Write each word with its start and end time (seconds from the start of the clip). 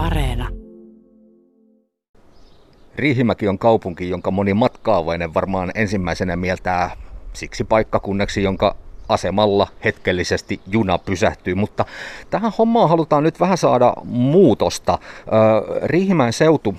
Areena. 0.00 0.48
Riihimäki 2.96 3.48
on 3.48 3.58
kaupunki, 3.58 4.08
jonka 4.08 4.30
moni 4.30 4.54
matkaavainen 4.54 5.34
varmaan 5.34 5.70
ensimmäisenä 5.74 6.36
mieltää 6.36 6.90
siksi 7.32 7.64
paikkakunnaksi, 7.64 8.42
jonka 8.42 8.76
asemalla 9.08 9.68
hetkellisesti 9.84 10.60
juna 10.66 10.98
pysähtyy, 10.98 11.54
mutta 11.54 11.84
tähän 12.30 12.52
hommaan 12.58 12.88
halutaan 12.88 13.22
nyt 13.22 13.40
vähän 13.40 13.58
saada 13.58 13.92
muutosta. 14.04 14.98
Riihimäen 15.82 16.32
seutu 16.32 16.74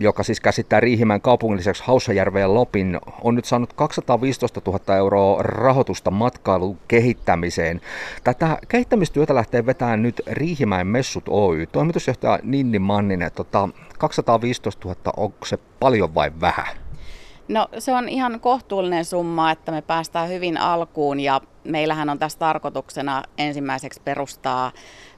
joka 0.00 0.22
siis 0.22 0.40
käsittää 0.40 0.80
Riihimäen 0.80 1.20
kaupungilliseksi 1.20 1.82
Haussajärven 1.86 2.54
Lopin, 2.54 3.00
on 3.22 3.34
nyt 3.34 3.44
saanut 3.44 3.72
215 3.72 4.60
000 4.66 4.96
euroa 4.96 5.42
rahoitusta 5.42 6.10
matkailun 6.10 6.78
kehittämiseen. 6.88 7.80
Tätä 8.24 8.58
kehittämistyötä 8.68 9.34
lähtee 9.34 9.66
vetämään 9.66 10.02
nyt 10.02 10.20
Riihimäen 10.26 10.86
Messut 10.86 11.24
Oy. 11.28 11.66
Toimitusjohtaja 11.66 12.38
Ninni 12.42 12.78
Manninen, 12.78 13.30
tota, 13.34 13.68
215 13.98 14.88
000, 14.88 15.12
onko 15.16 15.46
se 15.46 15.58
paljon 15.80 16.14
vai 16.14 16.32
vähän? 16.40 16.83
No 17.48 17.68
se 17.78 17.92
on 17.92 18.08
ihan 18.08 18.40
kohtuullinen 18.40 19.04
summa, 19.04 19.50
että 19.50 19.72
me 19.72 19.82
päästään 19.82 20.28
hyvin 20.28 20.58
alkuun 20.58 21.20
ja 21.20 21.40
meillähän 21.64 22.10
on 22.10 22.18
tässä 22.18 22.38
tarkoituksena 22.38 23.22
ensimmäiseksi 23.38 24.00
perustaa 24.04 24.72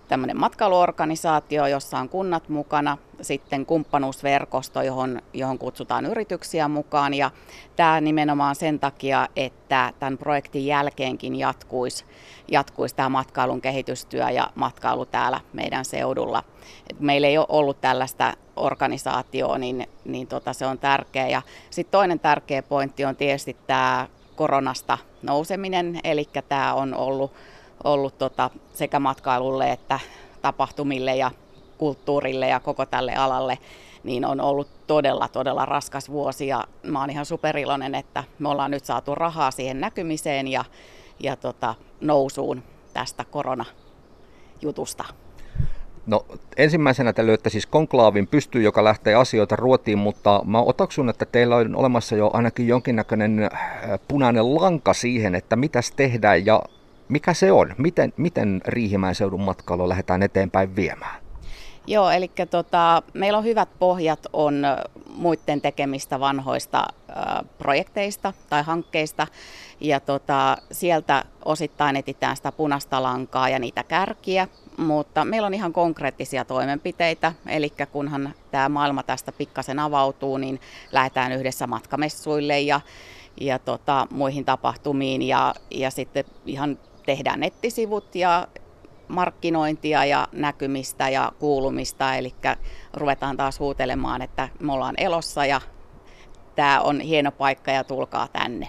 tämmöinen 0.09 0.41
matkailuorganisaatio, 0.41 1.67
jossa 1.67 1.99
on 1.99 2.09
kunnat 2.09 2.49
mukana, 2.49 2.99
sitten 3.23 3.67
kumppanuusverkosto, 3.67 4.83
johon, 4.83 5.23
johon 5.33 5.59
kutsutaan 5.59 6.07
yrityksiä 6.07 6.69
mukaan. 6.69 7.15
Ja 7.15 7.31
tämä 7.77 8.01
nimenomaan 8.01 8.55
sen 8.55 8.81
takia, 8.81 9.29
että 9.37 9.93
tämän 9.99 10.19
projektin 10.19 10.67
jälkeenkin 10.67 11.37
jatkuisi, 11.37 12.05
jatkuisi 12.51 12.97
tämä 12.97 13.09
matkailun 13.09 13.61
kehitystyö 13.61 14.31
ja 14.31 14.51
matkailu 14.55 15.07
täällä 15.07 15.41
meidän 15.53 15.85
seudulla. 15.85 16.43
Et 16.91 17.01
meillä 17.01 17.27
ei 17.27 17.39
ole 17.39 17.47
ollut 17.49 17.81
tällaista 17.81 18.33
organisaatioa, 18.57 19.59
niin, 19.59 19.87
niin 20.05 20.27
tota, 20.27 20.53
se 20.53 20.67
on 20.67 20.79
tärkeä. 20.79 21.29
Ja 21.29 21.43
sitten 21.71 21.93
toinen 21.93 22.21
tärkeä 22.21 22.63
pointti 22.63 23.05
on 23.05 23.17
tietysti 23.17 23.57
tämä 23.67 24.09
koronasta 24.37 24.99
nouseminen, 25.23 26.01
eli 26.05 26.29
tämä 26.49 26.75
on 26.75 26.95
ollut 26.95 27.33
ollut 27.85 28.19
tota 28.19 28.51
sekä 28.73 29.01
matkailulle 29.01 29.73
että 29.73 30.01
tapahtumille 30.43 31.17
ja 31.17 31.31
kulttuurille 31.79 32.49
ja 32.49 32.61
koko 32.61 32.87
tälle 32.87 33.15
alalle, 33.15 33.59
niin 34.05 34.25
on 34.25 34.41
ollut 34.41 34.69
todella, 34.87 35.29
todella 35.29 35.65
raskas 35.65 36.11
vuosi 36.11 36.47
ja 36.47 36.65
mä 36.83 37.01
oon 37.01 37.11
ihan 37.11 37.27
superiloinen, 37.27 37.95
että 37.95 38.25
me 38.39 38.49
ollaan 38.49 38.71
nyt 38.71 38.85
saatu 38.85 39.15
rahaa 39.15 39.51
siihen 39.51 39.81
näkymiseen 39.81 40.49
ja, 40.49 40.65
ja 41.21 41.37
tota, 41.37 41.75
nousuun 42.01 42.63
tästä 42.93 43.25
koronajutusta. 43.25 45.05
No 46.07 46.27
ensimmäisenä 46.57 47.13
te 47.13 47.27
löytte 47.27 47.51
siis 47.51 47.67
konklaavin 47.67 48.27
pystyyn, 48.27 48.65
joka 48.65 48.85
lähtee 48.85 49.15
asioita 49.15 49.57
ruotiin, 49.57 49.99
mutta 49.99 50.43
mä 50.45 50.61
otaksun, 50.61 51.09
että 51.09 51.27
teillä 51.27 51.57
on 51.57 51.77
olemassa 51.77 52.17
jo 52.17 52.31
ainakin 52.33 52.69
jonkinnäköinen 52.69 53.43
äh, 53.43 53.51
punainen 54.09 54.55
lanka 54.55 54.95
siihen, 54.95 55.35
että 55.35 55.57
mitäs 55.57 55.91
tehdään 55.91 56.47
ja 56.47 56.63
mikä 57.09 57.35
se 57.35 57.53
on? 57.53 57.75
Miten, 57.79 58.13
miten 58.17 58.61
Riihimäen 58.67 59.15
seudun 59.15 59.41
matkailu 59.41 59.89
lähdetään 59.89 60.23
eteenpäin 60.23 60.77
viemään? 60.77 61.27
Joo, 61.87 62.11
eli 62.11 62.31
tota, 62.51 63.03
meillä 63.15 63.39
on 63.39 63.45
hyvät 63.45 63.69
pohjat 63.79 64.27
on 64.33 64.65
muiden 65.17 65.61
tekemistä 65.61 66.21
vanhoista 66.21 66.87
äh, 67.11 67.17
projekteista 67.59 68.33
tai 68.51 68.63
hankkeista. 68.63 69.27
Ja 69.81 70.01
tota, 70.01 70.57
sieltä 70.73 71.25
osittain 71.47 71.97
etitään 71.97 72.37
sitä 72.37 72.53
punaista 72.53 73.03
lankaa 73.03 73.49
ja 73.49 73.59
niitä 73.59 73.83
kärkiä, 73.83 74.49
mutta 74.77 75.25
meillä 75.25 75.47
on 75.47 75.55
ihan 75.55 75.73
konkreettisia 75.73 76.45
toimenpiteitä. 76.45 77.33
Eli 77.47 77.73
kunhan 77.93 78.35
tämä 78.51 78.69
maailma 78.69 79.03
tästä 79.03 79.33
pikkasen 79.33 79.79
avautuu, 79.79 80.37
niin 80.37 80.61
lähdetään 80.93 81.33
yhdessä 81.33 81.67
matkamessuille 81.67 82.61
ja, 82.61 82.81
ja 83.41 83.59
tota, 83.59 84.07
muihin 84.11 84.45
tapahtumiin 84.45 85.23
ja, 85.23 85.55
ja 85.71 85.91
sitten 85.91 86.25
ihan 86.47 86.79
tehdään 87.07 87.41
nettisivut 87.41 88.15
ja 88.15 88.49
markkinointia 89.09 90.05
ja 90.05 90.29
näkymistä 90.33 91.09
ja 91.09 91.33
kuulumista, 91.39 92.15
eli 92.15 92.35
ruvetaan 92.95 93.37
taas 93.37 93.61
huutelemaan, 93.61 94.23
että 94.23 94.49
me 94.61 94.73
ollaan 94.73 94.95
elossa 94.99 95.47
ja 95.47 95.61
tämä 96.57 96.81
on 96.81 97.01
hieno 97.01 97.33
paikka 97.33 97.71
ja 97.71 97.85
tulkaa 97.85 98.29
tänne. 98.29 98.69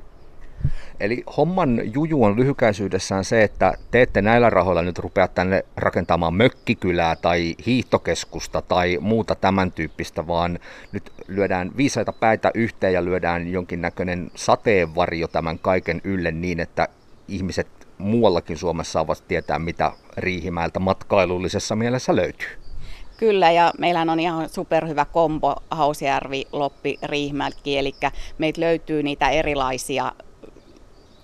Eli 0.99 1.23
homman 1.37 1.81
juju 1.93 2.23
on 2.23 2.35
lyhykäisyydessään 2.35 3.25
se, 3.25 3.43
että 3.43 3.73
te 3.91 4.01
ette 4.01 4.21
näillä 4.21 4.49
rahoilla 4.49 4.81
nyt 4.81 4.99
rupea 4.99 5.27
tänne 5.27 5.65
rakentamaan 5.75 6.33
mökkikylää 6.33 7.15
tai 7.15 7.55
hiihtokeskusta 7.65 8.61
tai 8.61 8.97
muuta 9.01 9.35
tämän 9.35 9.71
tyyppistä, 9.71 10.27
vaan 10.27 10.59
nyt 10.91 11.11
lyödään 11.27 11.71
viisaita 11.77 12.13
päitä 12.13 12.51
yhteen 12.53 12.93
ja 12.93 13.05
lyödään 13.05 13.47
jonkinnäköinen 13.47 14.31
sateenvarjo 14.35 15.27
tämän 15.27 15.59
kaiken 15.59 16.01
ylle 16.03 16.31
niin, 16.31 16.59
että 16.59 16.87
ihmiset 17.27 17.67
muuallakin 17.97 18.57
Suomessa 18.57 18.91
saavat 18.91 19.23
tietää, 19.27 19.59
mitä 19.59 19.91
Riihimäeltä 20.17 20.79
matkailullisessa 20.79 21.75
mielessä 21.75 22.15
löytyy. 22.15 22.49
Kyllä, 23.17 23.51
ja 23.51 23.73
meillä 23.77 24.01
on 24.01 24.19
ihan 24.19 24.49
superhyvä 24.49 25.05
kombo 25.05 25.55
Hausjärvi, 25.71 26.45
Loppi, 26.51 26.99
Riihimäki, 27.03 27.77
eli 27.77 27.95
meitä 28.37 28.61
löytyy 28.61 29.03
niitä 29.03 29.29
erilaisia 29.29 30.11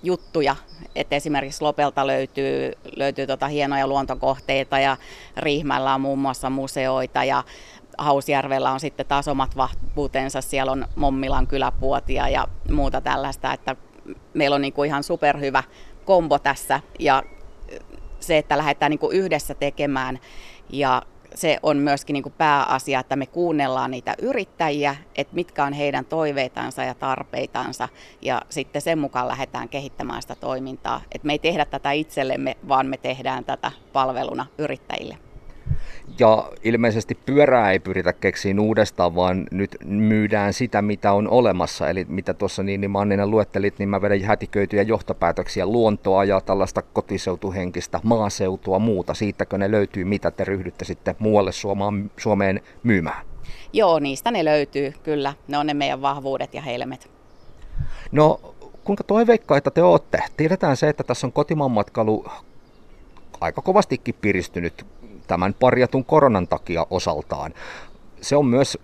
juttuja, 0.03 0.55
että 0.95 1.15
esimerkiksi 1.15 1.61
Lopelta 1.61 2.07
löytyy, 2.07 2.71
löytyy 2.95 3.27
tota 3.27 3.47
hienoja 3.47 3.87
luontokohteita 3.87 4.79
ja 4.79 4.97
Riihmällä 5.37 5.93
on 5.93 6.01
muun 6.01 6.19
muassa 6.19 6.49
museoita 6.49 7.23
ja 7.23 7.43
Hausjärvellä 7.97 8.71
on 8.71 8.79
sitten 8.79 9.05
taas 9.05 9.27
omat 9.27 9.57
vahvuutensa, 9.57 10.41
siellä 10.41 10.71
on 10.71 10.87
Mommilan 10.95 11.47
kyläpuotia 11.47 12.29
ja 12.29 12.47
muuta 12.71 13.01
tällaista, 13.01 13.53
että 13.53 13.75
meillä 14.33 14.55
on 14.55 14.61
niin 14.61 14.73
kuin 14.73 14.87
ihan 14.87 15.03
superhyvä 15.03 15.63
kombo 16.05 16.39
tässä. 16.39 16.79
Ja 16.99 17.23
se, 18.19 18.37
että 18.37 18.57
lähdetään 18.57 18.89
niin 18.89 18.99
kuin 18.99 19.17
yhdessä 19.17 19.53
tekemään 19.53 20.19
ja 20.69 21.01
se 21.35 21.57
on 21.63 21.77
myöskin 21.77 22.13
niin 22.13 22.23
kuin 22.23 22.33
pääasia, 22.37 22.99
että 22.99 23.15
me 23.15 23.25
kuunnellaan 23.25 23.91
niitä 23.91 24.15
yrittäjiä, 24.21 24.95
että 25.15 25.35
mitkä 25.35 25.63
on 25.63 25.73
heidän 25.73 26.05
toiveitansa 26.05 26.83
ja 26.83 26.93
tarpeitansa 26.93 27.89
ja 28.21 28.41
sitten 28.49 28.81
sen 28.81 28.99
mukaan 28.99 29.27
lähdetään 29.27 29.69
kehittämään 29.69 30.21
sitä 30.21 30.35
toimintaa. 30.35 31.01
Että 31.11 31.25
me 31.25 31.33
ei 31.33 31.39
tehdä 31.39 31.65
tätä 31.65 31.91
itsellemme, 31.91 32.57
vaan 32.67 32.87
me 32.87 32.97
tehdään 32.97 33.45
tätä 33.45 33.71
palveluna 33.93 34.45
yrittäjille. 34.57 35.32
Ja 36.19 36.51
ilmeisesti 36.63 37.17
pyörää 37.25 37.71
ei 37.71 37.79
pyritä 37.79 38.13
keksiin 38.13 38.59
uudestaan, 38.59 39.15
vaan 39.15 39.47
nyt 39.51 39.77
myydään 39.85 40.53
sitä, 40.53 40.81
mitä 40.81 41.13
on 41.13 41.29
olemassa. 41.29 41.89
Eli 41.89 42.05
mitä 42.09 42.33
tuossa 42.33 42.63
niin, 42.63 42.81
niin 42.81 42.91
Manninen 42.91 43.31
luettelit, 43.31 43.79
niin 43.79 43.89
mä 43.89 44.01
vedän 44.01 44.21
hätiköityjä 44.21 44.83
johtopäätöksiä 44.83 45.65
luontoa 45.65 46.23
ja 46.23 46.41
tällaista 46.41 46.81
kotiseutuhenkistä 46.81 47.99
maaseutua 48.03 48.79
muuta. 48.79 49.13
Siitäkö 49.13 49.57
ne 49.57 49.71
löytyy, 49.71 50.03
mitä 50.03 50.31
te 50.31 50.43
ryhdytte 50.43 50.85
sitten 50.85 51.15
muualle 51.19 51.51
Suomaan, 51.51 52.11
Suomeen 52.17 52.61
myymään? 52.83 53.25
Joo, 53.73 53.99
niistä 53.99 54.31
ne 54.31 54.45
löytyy, 54.45 54.93
kyllä. 55.03 55.33
Ne 55.47 55.57
on 55.57 55.67
ne 55.67 55.73
meidän 55.73 56.01
vahvuudet 56.01 56.53
ja 56.53 56.61
helmet. 56.61 57.09
No, 58.11 58.39
kuinka 58.83 59.03
toiveikkaita 59.03 59.71
te 59.71 59.83
olette? 59.83 60.23
Tiedetään 60.37 60.77
se, 60.77 60.89
että 60.89 61.03
tässä 61.03 61.27
on 61.27 61.33
kotimaan 61.33 61.71
matkailu 61.71 62.25
aika 63.41 63.61
kovastikin 63.61 64.15
piristynyt 64.21 64.85
tämän 65.27 65.53
parjatun 65.53 66.05
koronan 66.05 66.47
takia 66.47 66.87
osaltaan. 66.89 67.53
Se 68.21 68.35
on 68.35 68.45
myös 68.45 68.77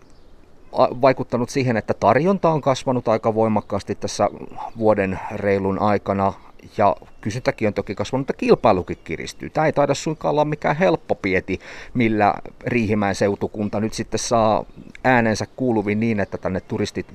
vaikuttanut 0.78 1.50
siihen, 1.50 1.78
että 1.78 1.94
tarjonta 1.94 2.50
on 2.50 2.62
kasvanut 2.62 3.08
aika 3.08 3.36
voimakkaasti 3.36 3.96
tässä 3.96 4.30
vuoden 4.78 5.20
reilun 5.32 5.80
aikana 5.80 6.34
ja 6.78 6.96
kysyntäkin 7.22 7.68
on 7.68 7.74
toki 7.74 7.96
kasvanut, 7.96 8.22
mutta 8.22 8.40
kilpailukin 8.40 8.98
kiristyy. 9.04 9.50
Tämä 9.50 9.66
ei 9.66 9.74
taida 9.74 9.94
suinkaan 9.94 10.32
olla 10.32 10.46
mikään 10.46 10.76
helppo 10.76 11.16
pieti, 11.16 11.60
millä 11.94 12.34
Riihimäen 12.66 13.16
seutukunta 13.16 13.80
nyt 13.80 13.94
sitten 13.94 14.20
saa 14.20 14.66
äänensä 15.04 15.46
kuuluviin 15.56 16.00
niin, 16.00 16.20
että 16.20 16.38
tänne 16.38 16.62
turistit 16.62 17.08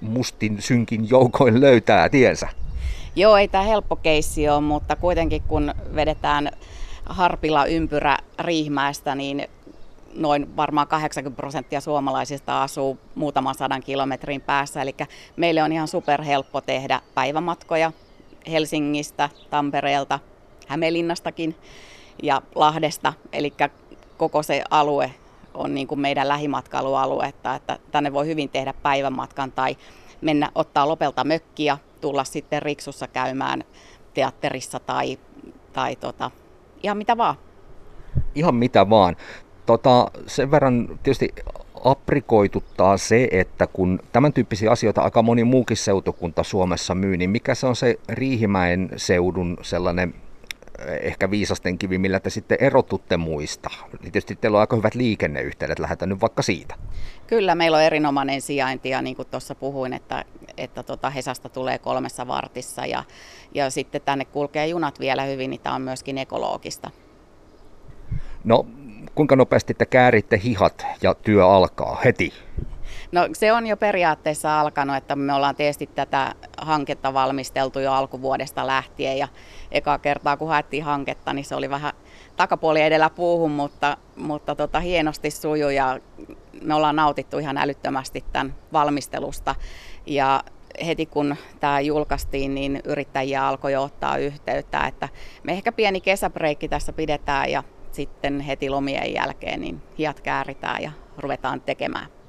mustin 0.00 0.62
synkin 0.62 1.10
joukoin 1.10 1.60
löytää 1.60 2.08
tiensä. 2.08 2.48
Joo, 3.16 3.36
ei 3.36 3.48
tämä 3.48 3.64
helppo 3.64 3.96
keissi 3.96 4.48
ole, 4.48 4.60
mutta 4.60 4.96
kuitenkin 4.96 5.42
kun 5.48 5.74
vedetään 5.94 6.50
Harpila 7.06 7.64
ympyrä 7.64 8.18
Riihimäestä, 8.38 9.14
niin 9.14 9.48
noin 10.14 10.56
varmaan 10.56 10.88
80 10.88 11.36
prosenttia 11.36 11.80
suomalaisista 11.80 12.62
asuu 12.62 12.98
muutaman 13.14 13.54
sadan 13.54 13.82
kilometrin 13.82 14.40
päässä. 14.40 14.82
Eli 14.82 14.94
meille 15.36 15.62
on 15.62 15.72
ihan 15.72 15.88
superhelppo 15.88 16.60
tehdä 16.60 17.00
päivämatkoja 17.14 17.92
Helsingistä, 18.50 19.28
Tampereelta, 19.50 20.18
Hämeenlinnastakin 20.66 21.56
ja 22.22 22.42
Lahdesta. 22.54 23.12
Eli 23.32 23.52
koko 24.16 24.42
se 24.42 24.64
alue 24.70 25.14
on 25.54 25.74
niin 25.74 25.86
kuin 25.86 26.00
meidän 26.00 26.28
lähimatkailualuetta, 26.28 27.54
että 27.54 27.78
tänne 27.90 28.12
voi 28.12 28.26
hyvin 28.26 28.48
tehdä 28.48 28.74
päivämatkan 28.82 29.52
tai 29.52 29.76
mennä 30.20 30.50
ottaa 30.54 30.88
lopelta 30.88 31.24
mökkiä, 31.24 31.78
tulla 32.00 32.24
sitten 32.24 32.62
Riksussa 32.62 33.08
käymään 33.08 33.64
teatterissa 34.14 34.78
tai, 34.78 35.18
tai 35.72 35.96
tota, 35.96 36.30
ihan 36.82 36.96
mitä 36.96 37.16
vaan. 37.16 37.36
Ihan 38.34 38.54
mitä 38.54 38.90
vaan. 38.90 39.16
Tota, 39.66 40.10
sen 40.26 40.50
verran 40.50 40.88
tietysti 41.02 41.28
aprikoituttaa 41.84 42.96
se, 42.96 43.28
että 43.30 43.66
kun 43.66 44.00
tämän 44.12 44.32
tyyppisiä 44.32 44.70
asioita 44.70 45.02
aika 45.02 45.22
moni 45.22 45.44
muukin 45.44 45.76
seutukunta 45.76 46.42
Suomessa 46.42 46.94
myy, 46.94 47.16
niin 47.16 47.30
mikä 47.30 47.54
se 47.54 47.66
on 47.66 47.76
se 47.76 47.98
Riihimäen 48.08 48.90
seudun 48.96 49.58
sellainen 49.62 50.14
eh, 50.78 51.00
ehkä 51.02 51.30
viisasten 51.30 51.78
kivi, 51.78 51.98
millä 51.98 52.20
te 52.20 52.30
sitten 52.30 52.58
erotutte 52.60 53.16
muista? 53.16 53.70
Tietysti 54.02 54.36
teillä 54.36 54.56
on 54.56 54.60
aika 54.60 54.76
hyvät 54.76 54.94
liikenneyhteydet, 54.94 55.78
lähdetään 55.78 56.08
nyt 56.08 56.20
vaikka 56.20 56.42
siitä. 56.42 56.74
Kyllä, 57.26 57.54
meillä 57.54 57.76
on 57.76 57.82
erinomainen 57.82 58.40
sijainti 58.40 58.88
ja 58.88 59.02
niin 59.02 59.16
kuin 59.16 59.28
tuossa 59.30 59.54
puhuin, 59.54 59.92
että, 59.92 60.24
että 60.56 60.82
tota 60.82 61.10
Hesasta 61.10 61.48
tulee 61.48 61.78
kolmessa 61.78 62.26
vartissa 62.26 62.86
ja, 62.86 63.04
ja 63.54 63.70
sitten 63.70 64.00
tänne 64.04 64.24
kulkee 64.24 64.66
junat 64.66 65.00
vielä 65.00 65.22
hyvin, 65.22 65.50
niin 65.50 65.60
tämä 65.60 65.74
on 65.74 65.82
myöskin 65.82 66.18
ekologista. 66.18 66.90
No, 68.44 68.66
kuinka 69.14 69.36
nopeasti 69.36 69.74
te 69.74 69.86
kääritte 69.86 70.40
hihat 70.44 70.86
ja 71.02 71.14
työ 71.14 71.46
alkaa 71.46 72.00
heti? 72.04 72.32
No 73.12 73.28
se 73.32 73.52
on 73.52 73.66
jo 73.66 73.76
periaatteessa 73.76 74.60
alkanut, 74.60 74.96
että 74.96 75.16
me 75.16 75.32
ollaan 75.32 75.56
tietysti 75.56 75.86
tätä 75.86 76.34
hanketta 76.58 77.14
valmisteltu 77.14 77.78
jo 77.78 77.92
alkuvuodesta 77.92 78.66
lähtien 78.66 79.18
ja 79.18 79.28
eka 79.70 79.98
kertaa 79.98 80.36
kun 80.36 80.48
haettiin 80.48 80.84
hanketta, 80.84 81.32
niin 81.32 81.44
se 81.44 81.54
oli 81.54 81.70
vähän 81.70 81.92
takapuoli 82.36 82.80
edellä 82.80 83.10
puuhun, 83.10 83.50
mutta, 83.50 83.96
mutta 84.16 84.54
tota, 84.54 84.80
hienosti 84.80 85.30
suju 85.30 85.68
ja 85.68 85.98
me 86.62 86.74
ollaan 86.74 86.96
nautittu 86.96 87.38
ihan 87.38 87.58
älyttömästi 87.58 88.24
tämän 88.32 88.54
valmistelusta 88.72 89.54
ja 90.06 90.44
heti 90.86 91.06
kun 91.06 91.36
tämä 91.60 91.80
julkaistiin, 91.80 92.54
niin 92.54 92.80
yrittäjiä 92.84 93.46
alkoi 93.48 93.72
jo 93.72 93.82
ottaa 93.82 94.16
yhteyttä, 94.16 94.86
että 94.86 95.08
me 95.42 95.52
ehkä 95.52 95.72
pieni 95.72 96.00
kesäbreikki 96.00 96.68
tässä 96.68 96.92
pidetään 96.92 97.50
ja 97.50 97.62
sitten 97.92 98.40
heti 98.40 98.70
lomien 98.70 99.14
jälkeen 99.14 99.60
niin 99.60 99.82
hiat 99.98 100.20
kääritään 100.20 100.82
ja 100.82 100.92
ruvetaan 101.18 101.60
tekemään. 101.60 102.21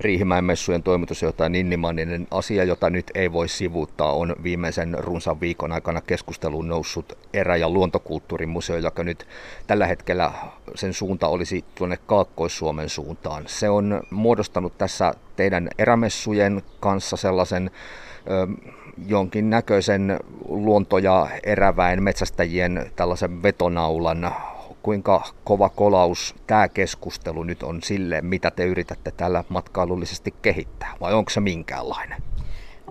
Riihimäen 0.00 0.44
messujen 0.44 0.82
toimitusjohtaja 0.82 1.48
Ninni 1.48 1.76
Manninen, 1.76 2.26
asia, 2.30 2.64
jota 2.64 2.90
nyt 2.90 3.10
ei 3.14 3.32
voi 3.32 3.48
sivuuttaa, 3.48 4.12
on 4.12 4.36
viimeisen 4.42 4.96
runsan 4.98 5.40
viikon 5.40 5.72
aikana 5.72 6.00
keskusteluun 6.00 6.68
noussut 6.68 7.18
erä- 7.32 7.56
ja 7.56 7.70
luontokulttuurimuseo, 7.70 8.76
joka 8.76 9.04
nyt 9.04 9.26
tällä 9.66 9.86
hetkellä 9.86 10.32
sen 10.74 10.94
suunta 10.94 11.28
olisi 11.28 11.64
tuonne 11.74 11.98
Kaakkois-Suomen 12.06 12.88
suuntaan. 12.88 13.44
Se 13.46 13.70
on 13.70 14.02
muodostanut 14.10 14.78
tässä 14.78 15.14
teidän 15.36 15.68
erämessujen 15.78 16.62
kanssa 16.80 17.16
sellaisen 17.16 17.70
ö, 18.30 18.46
jonkin 19.06 19.50
näköisen 19.50 20.20
luonto- 20.48 20.98
ja 20.98 21.28
eräväen 21.42 22.02
metsästäjien 22.02 22.90
tällaisen 22.96 23.42
vetonaulan 23.42 24.34
kuinka 24.88 25.22
kova 25.44 25.68
kolaus 25.68 26.34
tämä 26.46 26.68
keskustelu 26.68 27.42
nyt 27.42 27.62
on 27.62 27.82
sille, 27.82 28.20
mitä 28.20 28.50
te 28.50 28.64
yritätte 28.64 29.10
tällä 29.10 29.44
matkailullisesti 29.48 30.34
kehittää, 30.42 30.94
vai 31.00 31.14
onko 31.14 31.30
se 31.30 31.40
minkäänlainen? 31.40 32.22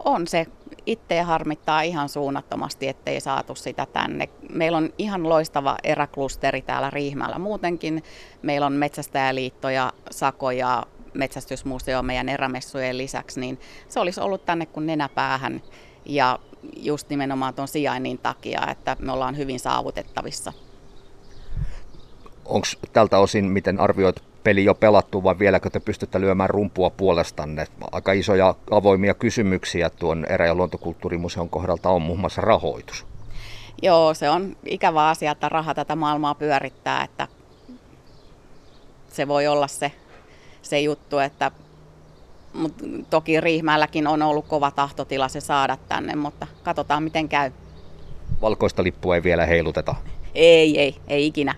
On 0.06 0.28
se. 0.28 0.46
Itse 0.86 1.22
harmittaa 1.22 1.82
ihan 1.82 2.10
suunnattomasti, 2.10 2.88
ettei 2.88 3.22
saatu 3.22 3.56
sitä 3.56 3.88
tänne. 3.94 4.30
Meillä 4.52 4.78
on 4.78 4.90
ihan 4.98 5.30
loistava 5.30 5.78
eräklusteri 5.84 6.62
täällä 6.62 6.90
Riihmällä 6.90 7.40
muutenkin. 7.40 8.04
Meillä 8.42 8.66
on 8.68 8.74
Metsästäjäliitto 8.74 9.70
ja 9.70 9.94
Sako 10.12 10.52
ja 10.52 10.84
Metsästysmuseo 11.14 12.04
meidän 12.04 12.30
erämessujen 12.30 12.98
lisäksi, 12.98 13.40
niin 13.40 13.60
se 13.88 14.00
olisi 14.00 14.22
ollut 14.22 14.46
tänne 14.46 14.66
kuin 14.66 14.86
nenäpäähän. 14.86 15.62
Ja 16.06 16.40
just 16.76 17.10
nimenomaan 17.10 17.54
tuon 17.54 17.68
sijainnin 17.68 18.18
takia, 18.18 18.68
että 18.72 18.98
me 19.00 19.12
ollaan 19.12 19.38
hyvin 19.38 19.60
saavutettavissa 19.60 20.54
onko 22.48 22.68
tältä 22.94 23.20
osin, 23.20 23.46
miten 23.46 23.80
arvioit 23.80 24.24
peli 24.44 24.66
jo 24.66 24.74
pelattu 24.74 25.24
vai 25.24 25.40
vieläkö 25.40 25.70
te 25.70 25.80
pystytte 25.80 26.22
lyömään 26.22 26.50
rumpua 26.50 26.90
puolestanne? 26.90 27.68
Aika 27.92 28.12
isoja 28.12 28.56
avoimia 28.72 29.14
kysymyksiä 29.14 29.90
tuon 29.90 30.26
erä- 30.30 30.46
ja 30.46 30.56
luontokulttuurimuseon 30.56 31.50
kohdalta 31.50 31.90
on 31.90 32.02
muun 32.02 32.20
muassa 32.20 32.42
rahoitus. 32.42 33.06
Joo, 33.82 34.14
se 34.14 34.30
on 34.30 34.56
ikävä 34.66 35.10
asia, 35.10 35.32
että 35.32 35.50
raha 35.50 35.74
tätä 35.74 35.96
maailmaa 35.96 36.36
pyörittää, 36.36 37.04
että 37.04 37.28
se 39.10 39.28
voi 39.28 39.48
olla 39.48 39.68
se, 39.68 39.92
se 40.62 40.80
juttu, 40.80 41.20
että 41.20 41.52
mutta 42.54 42.84
toki 43.10 43.42
Riihmäelläkin 43.42 44.08
on 44.08 44.22
ollut 44.22 44.48
kova 44.48 44.72
tahtotila 44.72 45.28
se 45.28 45.40
saada 45.40 45.78
tänne, 45.88 46.16
mutta 46.16 46.48
katsotaan 46.64 47.04
miten 47.04 47.30
käy. 47.30 47.52
Valkoista 48.42 48.84
lippua 48.84 49.16
ei 49.16 49.24
vielä 49.24 49.46
heiluteta. 49.46 49.96
Ei, 50.36 50.80
ei, 50.80 50.96
ei 51.08 51.26
ikinä. 51.26 51.56